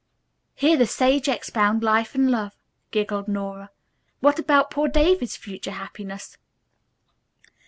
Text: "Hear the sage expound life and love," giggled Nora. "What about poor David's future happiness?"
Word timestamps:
"Hear 0.55 0.77
the 0.77 0.87
sage 0.87 1.27
expound 1.29 1.83
life 1.83 2.15
and 2.15 2.31
love," 2.31 2.55
giggled 2.89 3.27
Nora. 3.27 3.69
"What 4.19 4.39
about 4.39 4.71
poor 4.71 4.87
David's 4.87 5.35
future 5.35 5.69
happiness?" 5.69 6.37